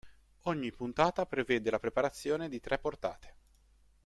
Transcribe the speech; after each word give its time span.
Ogni 0.45 0.71
puntata 0.71 1.27
prevede 1.27 1.69
la 1.69 1.77
preparazione 1.77 2.49
di 2.49 2.59
tre 2.59 2.79
portate. 2.79 3.35